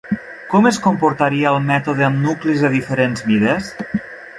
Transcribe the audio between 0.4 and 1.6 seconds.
Com es comportaria